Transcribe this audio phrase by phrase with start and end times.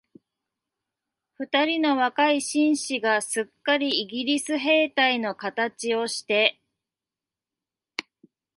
[1.37, 6.59] 二人の若い紳士が、すっかりイギリスの兵隊のかたちをして、